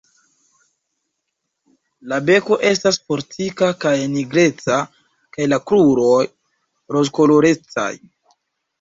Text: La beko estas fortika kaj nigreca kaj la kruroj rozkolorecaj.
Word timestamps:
La 2.13 2.19
beko 2.31 2.57
estas 2.71 2.99
fortika 3.11 3.71
kaj 3.85 3.93
nigreca 4.17 4.81
kaj 5.39 5.51
la 5.55 5.63
kruroj 5.69 6.19
rozkolorecaj. 6.99 7.91